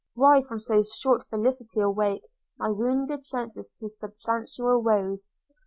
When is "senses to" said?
3.23-3.87